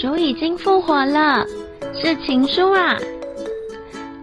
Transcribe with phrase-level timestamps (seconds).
[0.00, 1.44] 主已经复活了，
[1.94, 2.96] 是情书啊！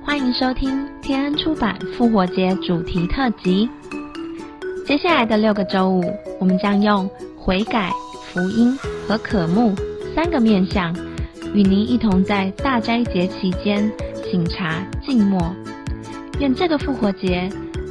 [0.03, 3.69] 欢迎收听天恩出版复活节主题特辑。
[4.87, 6.03] 接下来的六个周五，
[6.39, 7.91] 我们将用悔改、
[8.23, 8.75] 福音
[9.07, 9.75] 和渴慕
[10.15, 10.91] 三个面向，
[11.53, 13.87] 与您一同在大斋节期间
[14.31, 15.39] 醒茶静默。
[16.39, 17.47] 愿这个复活节，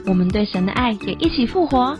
[0.06, 1.96] 我们对神的爱也一起复活。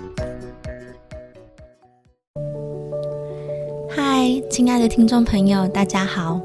[4.57, 6.41] 亲爱的听众朋友，大家好，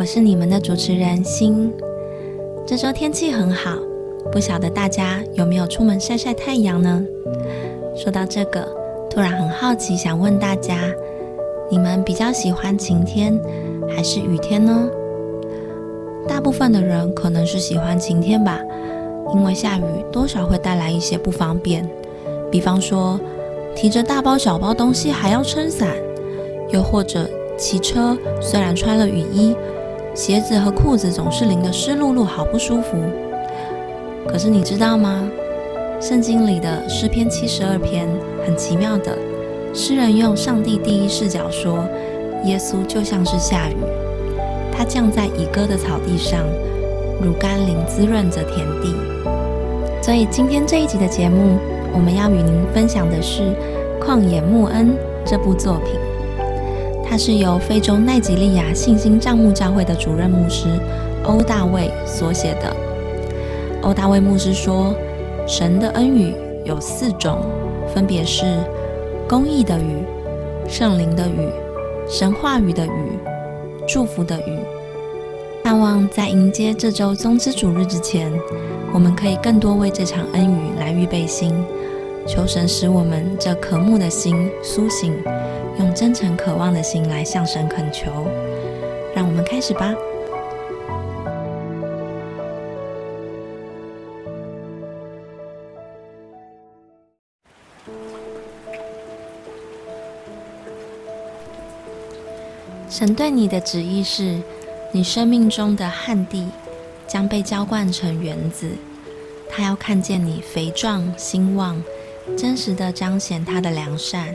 [0.00, 1.72] 我是你们的主持人心。
[2.66, 3.78] 这周天气很好，
[4.32, 7.06] 不晓得大家有没有出门晒晒太阳呢？
[7.94, 8.66] 说到这个，
[9.08, 10.92] 突然很好奇，想问大家：
[11.70, 13.40] 你们比较喜欢晴天
[13.94, 14.90] 还是雨天呢？
[16.26, 18.60] 大部分的人可能是喜欢晴天吧，
[19.32, 21.88] 因为下雨多少会带来一些不方便，
[22.50, 23.20] 比方说
[23.76, 25.90] 提着大包小包东西还要撑伞，
[26.70, 29.56] 又或者骑车虽然穿了雨衣，
[30.14, 32.96] 鞋子和裤子总是淋得湿漉漉，好不舒服。
[34.28, 35.26] 可是你知道吗？
[36.00, 38.06] 圣经里的诗篇七十二篇
[38.44, 39.16] 很奇妙的，
[39.72, 41.88] 诗人用上帝第一视角说，
[42.44, 43.76] 耶稣就像是下雨，
[44.70, 46.44] 他降在以歌的草地上，
[47.22, 48.94] 如甘霖滋润着田地。
[50.02, 51.56] 所以今天这一集的节目，
[51.94, 53.42] 我们要与您分享的是
[53.98, 54.88] 《旷野穆恩》
[55.24, 55.98] 这部作品，
[57.08, 60.68] 它是由非洲奈及利亚信心帐目教会的主任牧师
[61.24, 62.74] 欧大卫所写的。
[63.82, 64.94] 欧大卫牧师说。
[65.48, 66.34] 神的恩雨
[66.64, 67.38] 有四种，
[67.94, 68.58] 分别是
[69.28, 70.02] 公义的雨、
[70.68, 71.48] 圣灵的雨、
[72.08, 72.90] 神话语的雨、
[73.86, 74.58] 祝福的雨。
[75.62, 78.28] 盼望在迎接这周宗之主日之前，
[78.92, 81.54] 我们可以更多为这场恩雨来预备心，
[82.26, 85.16] 求神使我们这渴慕的心苏醒，
[85.78, 88.10] 用真诚渴望的心来向神恳求。
[89.14, 89.94] 让我们开始吧。
[102.90, 104.40] 神对你的旨意是，
[104.90, 106.48] 你生命中的旱地
[107.06, 108.68] 将被浇灌成园子。
[109.48, 111.82] 他要看见你肥壮兴旺，
[112.36, 114.34] 真实的彰显他的良善。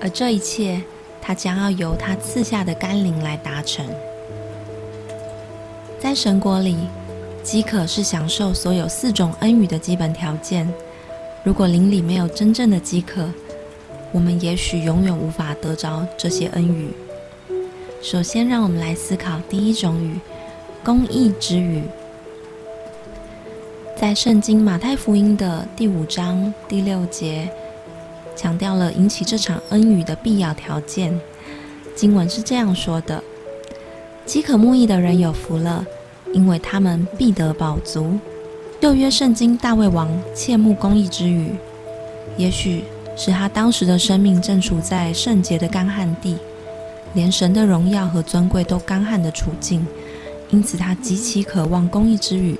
[0.00, 0.82] 而这一切，
[1.20, 3.86] 他将要由他赐下的甘霖来达成。
[6.00, 6.76] 在神国里，
[7.42, 10.68] 饥渴是享受所有四种恩雨的基本条件。
[11.44, 13.28] 如果灵里没有真正的饥渴，
[14.12, 16.90] 我们也许永远无法得着这些恩雨。
[18.00, 20.18] 首先，让我们来思考第一种语——
[20.84, 21.82] 公义之语。
[24.00, 27.50] 在圣经马太福音的第五章第六节，
[28.36, 31.20] 强调了引起这场恩雨的必要条件。
[31.96, 33.20] 经文是这样说的
[34.24, 35.84] ：“饥渴慕义的人有福了，
[36.32, 38.16] 因为他们必得饱足。”
[38.80, 41.50] 旧约圣经大卫王切慕公义之语，
[42.36, 42.84] 也许
[43.16, 46.36] 是他当时的生命正处在圣洁的干旱地。
[47.14, 49.84] 连神的荣耀和尊贵都干旱的处境，
[50.50, 52.56] 因此他极其渴望公义之语。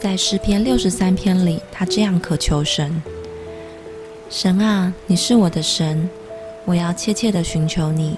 [0.00, 3.02] 在诗篇六十三篇里，他这样渴求神：
[4.30, 6.08] 神啊，你是我的神，
[6.64, 8.16] 我要切切的寻求你。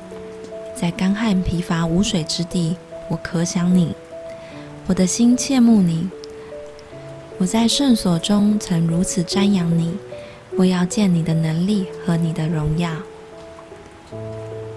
[0.74, 2.76] 在干旱疲乏无水之地，
[3.08, 3.94] 我可想你，
[4.86, 6.10] 我的心切慕你。
[7.38, 9.96] 我在圣所中曾如此瞻仰你，
[10.58, 12.90] 我要见你的能力和你的荣耀。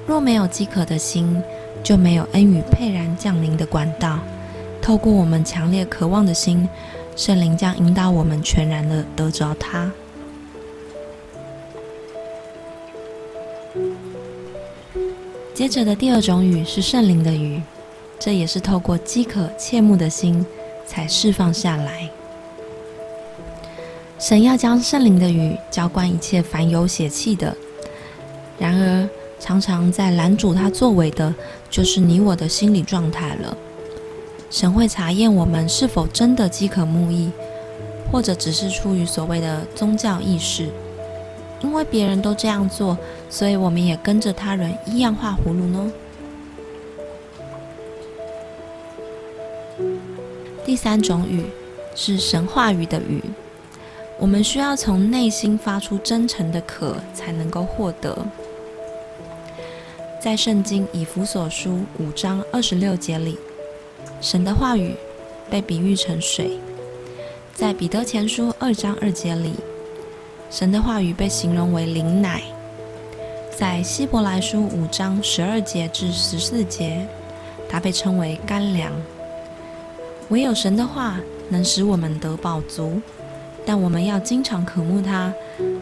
[0.07, 1.43] 若没有饥渴的心，
[1.83, 4.19] 就没有恩雨沛然降临的管道。
[4.83, 6.67] 透过我们强烈渴望的心，
[7.15, 9.89] 圣灵将引导我们全然的得着它。
[15.53, 17.61] 接着的第二种雨是圣灵的雨，
[18.19, 20.45] 这也是透过饥渴切慕的心
[20.85, 22.09] 才释放下来。
[24.19, 27.55] 神要将圣灵的雨浇灌一切凡有血气的，
[28.59, 29.07] 然而。
[29.39, 31.35] 常常在拦阻他作为的，
[31.69, 33.57] 就是你我的心理状态了。
[34.53, 37.31] 神会查验我们是否真的饥渴慕义，
[38.11, 40.69] 或者只是出于所谓的宗教意识。
[41.61, 42.95] 因为别人都这样做，
[43.31, 45.91] 所以我们也跟着他人一样画葫芦呢。
[50.63, 51.45] 第三种语
[51.95, 53.23] 是神话语的语，
[54.19, 58.15] 我们需要从内心发出真诚的渴，才能够获得。
[60.21, 63.39] 在圣经以弗所书五章二十六节里，
[64.23, 64.95] 神的话语
[65.49, 66.45] 被比喻成水；
[67.53, 69.51] 在彼得前书二章二节里，
[70.49, 72.41] 神的话语被形容为灵奶。
[73.53, 77.05] 在希伯来书五章十二节至十四节，
[77.67, 78.93] 它被称为干粮。
[80.29, 83.01] 唯有神的话能使我们得饱足，
[83.65, 85.33] 但我们要经常渴慕它，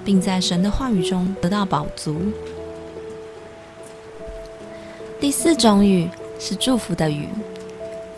[0.04, 2.20] 并在神的话语中得到饱足。
[5.20, 6.10] 第四种雨
[6.40, 7.30] 是祝福的雨，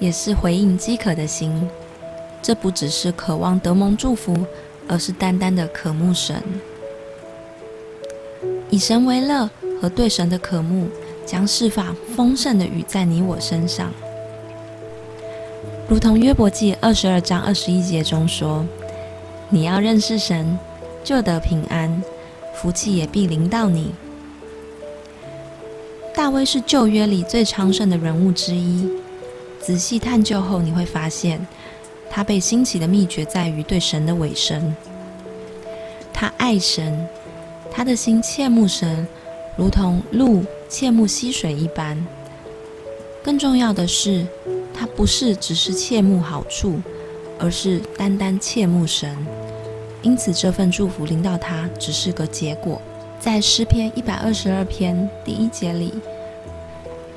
[0.04, 1.66] 也是回应饥渴的心。
[2.42, 4.38] 这不只是渴望得蒙祝福，
[4.86, 6.44] 而是单单的渴慕神。
[8.70, 10.90] 以神为乐和对神的渴慕，
[11.26, 13.94] 将释放丰盛的雨在你我身上。
[15.88, 18.66] 如同约伯记二十二章二十一节中说
[19.50, 20.60] ：“你要认识神，
[21.02, 22.04] 就得平安，
[22.54, 23.94] 福气也必临到你。”
[26.14, 28.86] 大卫是旧约里最昌盛的人物之一。
[29.66, 31.40] 仔细探究后，你会发现，
[32.10, 34.76] 他被兴起的秘诀在于对神的委身。
[36.12, 37.08] 他爱神。
[37.76, 39.08] 他的心切慕神，
[39.58, 42.06] 如同鹿切慕溪水一般。
[43.24, 44.28] 更重要的是，
[44.72, 46.80] 他不是只是切慕好处，
[47.40, 49.18] 而是单单切慕神。
[50.04, 52.80] 因此，这份祝福临到他只是个结果。
[53.20, 55.92] 在诗篇一百二十二篇第一节里，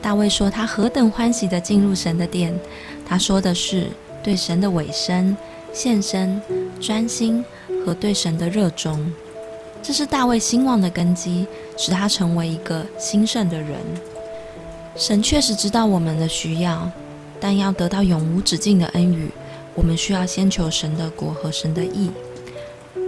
[0.06, 2.56] 大卫说他何等欢喜地进入神的殿。
[3.04, 3.88] 他说的是
[4.22, 5.36] 对神的委身、
[5.72, 6.40] 献身、
[6.80, 7.44] 专心
[7.84, 9.12] 和对神的热衷。
[9.82, 11.44] 这是大卫兴旺的根基，
[11.76, 13.80] 使他成为一个兴盛的人。
[14.94, 16.88] 神确实知道我们的需要，
[17.40, 19.28] 但要得到永无止境的恩雨，
[19.74, 22.12] 我们需要先求神的国和神的义，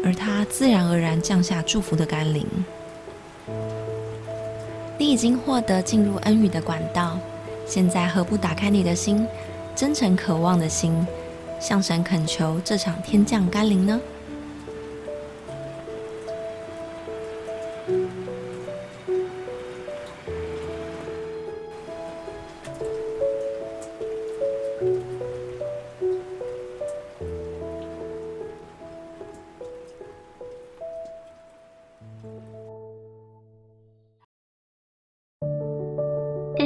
[0.05, 2.45] 而他自然而然降下祝福的甘霖。
[5.01, 7.17] 你已经获得进入恩雨的管道，
[7.65, 9.25] 现在何不打开你的心，
[9.77, 11.07] 真诚渴望的心，
[11.61, 14.01] 向神恳求这场天降甘霖呢？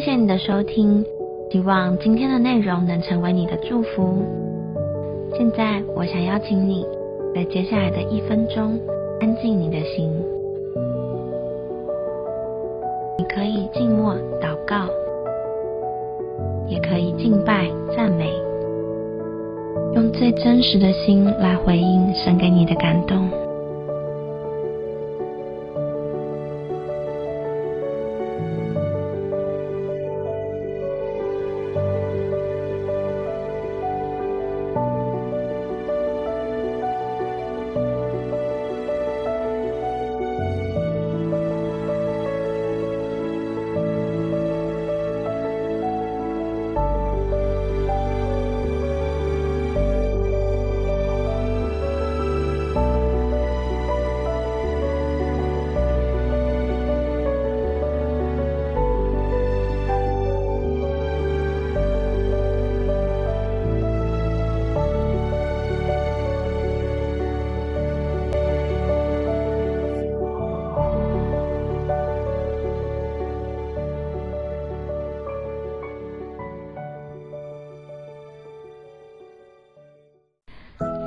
[0.04, 1.04] 谢谢你的收听，
[1.48, 4.20] 希望今天的内容能成为你的祝福。
[5.32, 6.84] 现在，我想邀请你
[7.32, 8.76] 在接下来的一分钟
[9.20, 10.10] 安静你的心。
[13.16, 14.88] 你可以静默祷告，
[16.66, 18.28] 也可以敬拜赞美，
[19.94, 23.30] 用最真实的心来回应神给你的感动。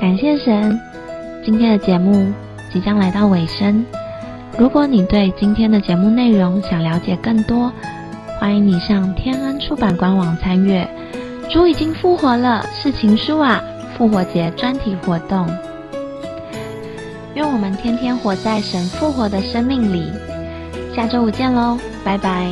[0.05, 0.79] 感谢神，
[1.43, 2.31] 今天的节目
[2.71, 3.83] 即将来到尾声。
[4.55, 7.73] 如果你对今天的节目内容想了解更多，
[8.39, 10.87] 欢迎你上天恩出版官网参阅
[11.51, 13.59] 《主已经复活了》是情书啊
[13.97, 15.49] 复活节专题活动。
[17.33, 20.11] 愿我们天天活在神复活的生命里。
[20.95, 22.45] 下周五见喽，拜拜。